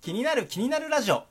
[0.00, 1.24] 気になる気になるラジオ。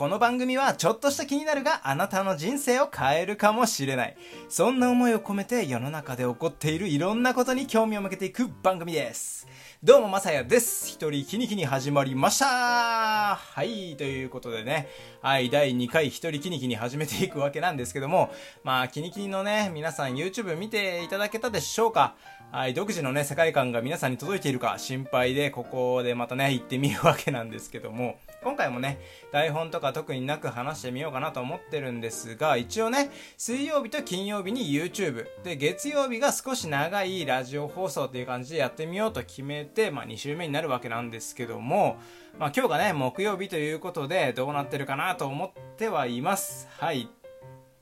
[0.00, 4.16] この番組はちょっとした気になるがあなたの人生を変えるかもしれない。
[4.48, 9.46] そんな思いを込めて世の中で起こっているいろんなことに興味を向けていく番組です。
[9.84, 10.88] どうもまさやです。
[10.88, 12.46] 一人キニキニ始まりました。
[12.46, 14.88] はいということでね。
[15.20, 18.32] はい第2回一人キニキニ始めていくわけなんですけども。
[18.64, 22.14] まあキニキニのね皆さん YouTube 見ていただけたでしょうか？
[22.52, 28.98] はい、独自のね、世界観が皆さんに届いているか心配で、ここでまたね、行ってみるわけなんですけども、今回もね、
[29.30, 41.98] 台本とか特になく話してみようかなと思ってるんですが、一応ね、水曜日と金曜日に YouTube、で、月曜日が少し長いラジオ放送っていう感じでやってみようと決めて、まあ2週目になるわけなんですけども、
[42.38, 46.68] まあ今日がね、木曜日ということで、どうなってるかなと思ってはいます。
[46.78, 47.08] はい。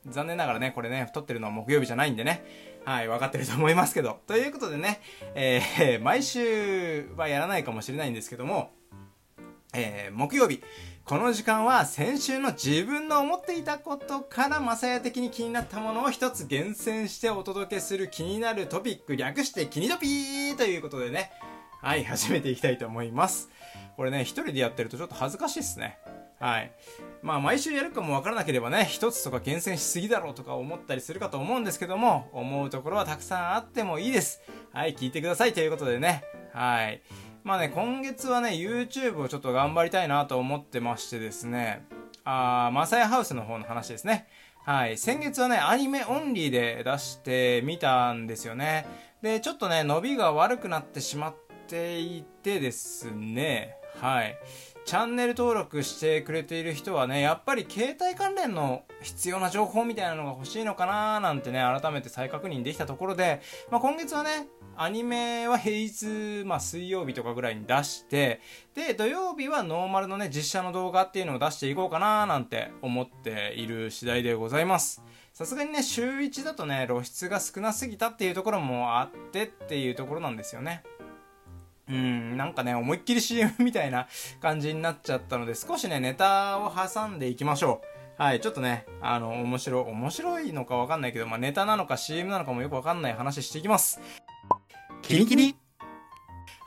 [0.07, 2.43] 残念ながらね、これね、撮ってるのは木曜日じゃないんでね、
[2.85, 4.19] はい、分かってると思いますけど。
[4.27, 5.01] ということでね、
[5.35, 8.71] えー、 毎週はやらないかもしれないんですけども、
[9.73, 10.63] えー、木曜日、
[11.09, 21.31] この時間は先週の自分の思っていたことからまさや的に気になったものを一つ厳選してお届けする気になるトピック略して気にトピーということでね、
[21.81, 23.49] はい、始めていきたいと思います。
[23.97, 25.97] これね、一人でやってるとちょっと恥ずかしいっすね。
[26.39, 26.71] はい。
[27.23, 34.43] まあ、毎週やるかもわからなければね、一つとか厳選しすぎだろうとか思ったりするかと思うんですけども、思うところはたくさんあってもいいです。
[34.71, 36.23] はい、聞いてくださいということでね。
[36.53, 37.01] はい。
[37.43, 41.85] まあね、今月はね、YouTube をちょっと頑張りたいなと思ってましてですね、
[42.23, 44.27] あー、マサヤハウスの方の話ですね。
[44.65, 44.97] はい。
[44.97, 48.85] 先月はね、アニメオンリーで出してみたんですよね。
[49.21, 51.35] で、ちょっとね、伸びが悪くなってしまっ
[51.67, 54.37] ていてですね、はい。
[54.85, 64.47] チャンネル登録してくれている人はね、やっぱり携帯関連の必要な情報みたいなのが欲しいのかななんてね、改めて再確認できたところで、まあ、今月はね、
[64.81, 68.39] アニメは平日、まあ、水曜日とかぐらいに出して、
[68.73, 75.03] で、土曜日はノーマルのね、実写の動画っていうのを出していこうかななんて思っている次第でございます。
[75.33, 80.83] さすがにね、週1だとね、露出が少なすぎたっていうところもあってっていうところなんですよね。
[81.89, 84.07] うん、なんかね、思いっきり CM みたいな
[84.39, 87.81] 感じになっちゃったので、少しね、ネタを挟んでいきましょ
[88.17, 88.21] う。
[88.21, 93.99] はい、ちょっとね、あの、面白い、面白いのかわかんないけど、まあ、ネタなのか CM なのかもよくわかんない話していきます。
[95.09, 95.55] キリキリ？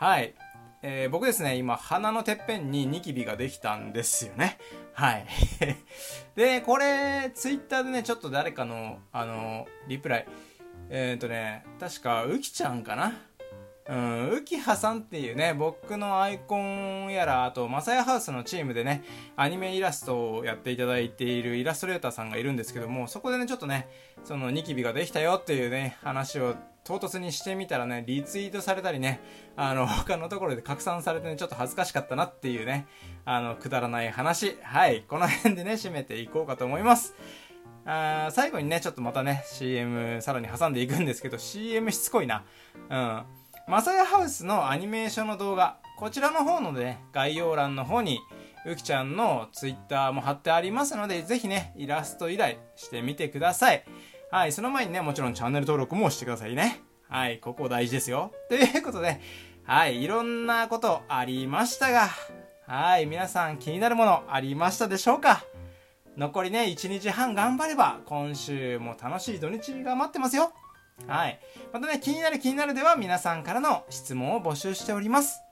[0.01, 0.35] はい。
[0.83, 4.59] えー、僕ですね、今、鼻のてっぺんにニキビができたんですよね。
[4.95, 5.27] はい。
[6.35, 10.27] で、これ、ツイッターでね、ちょっと誰かの、あの、リプライ、
[10.91, 13.13] えっ、ー、とね、確か、うきちゃんかな？
[13.89, 19.05] うん、浮葉さんっていうね、僕のアイコンやら、あと、マサヤハウスのチームでね、
[19.37, 23.89] アニメイラストをやっていただいているイラストレーターさんがいるんですけども、そこでね、ちょっとね、
[24.25, 29.21] そのニキビができたよっていうね、話を唐突にしてみたらね、リツイートされたりね、
[29.57, 32.87] あの、他のところで拡散されてね、ちょっと恥ずかしかったなっていうね、
[33.25, 34.59] あの、くだらない話。
[34.63, 37.15] はい、この辺でね、締めていこうかと思います。
[37.85, 42.45] あ最後にね、ちょっとまたね、CM さらに挟んでいくんですけど、CM しつこいな。
[42.91, 43.23] うん。
[43.69, 48.19] マサヤハウスのアニメーションの動画、こちらの方のね、概要欄の方に、
[48.65, 53.85] うきちゃんのツイッターも貼ってありますので、ぜひね、イラスト依頼してみてください。
[54.33, 56.81] はい、その前にね、もちろんチャンネル登録もしてくださいね。
[57.07, 58.33] はい、ここ大事ですよ。
[58.49, 59.21] ということで、
[59.65, 62.09] はい、いろんなことありましたが、
[62.67, 65.45] はい、皆さん気になるものありましたでしょうか？
[66.17, 70.55] 残りね、1日半頑張れば、今週も楽しい土日が待ってますよ。
[71.07, 71.39] はい。
[71.71, 75.43] またね、気になる気になるでは皆さんからの質問を募集しております。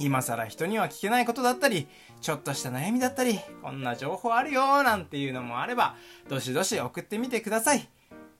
[0.00, 1.86] 今更人には聞けないことだったり、
[2.22, 5.94] ちょっとした悩みだったり、こんな情報あるよなんていうのもあれば、
[6.28, 7.86] どしどし送ってみてください。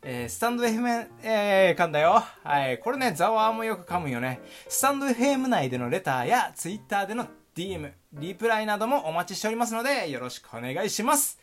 [0.02, 2.24] えー、スタンド FM、えー、噛んだよ。
[2.42, 2.78] はい。
[2.78, 4.40] これね、ザワーもよく噛むよね。
[4.68, 11.38] スタンド FM 内でのレターや、ツイッターでの DM、リプライなどもお待ちしておりますので、よろしくお願いします。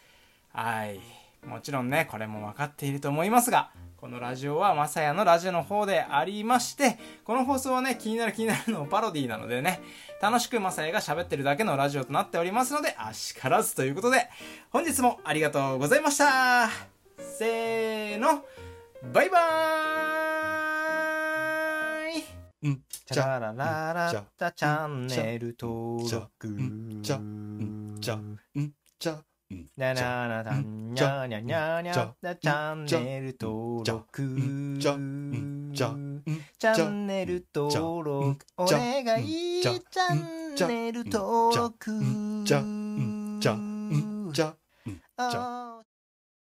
[0.52, 1.00] はい。
[1.46, 3.70] もちろんね、これも分かっていると思いますが、
[4.08, 9.82] このラジオはまさやのラジオの方でありまして、この放送はね、気になる気になるのパロディなのでね、
[10.22, 14.30] 楽しくまさやが喋ってるだけのラジオとなっておりますので、あしからずということで、
[14.70, 16.70] 本日もありがとうございました。
[17.20, 18.46] せーの、
[19.12, 22.70] バイバーイ。
[22.70, 22.82] ん
[23.14, 23.54] チャララ
[23.94, 28.40] ラッタチャンネル登録んちゃんちゃん
[29.00, 29.22] ちゃ
[29.78, 34.22] なななたんにゃにゃにゃにゃチャンネル登録
[36.60, 41.92] チャンネル登録お願いチャンネル登録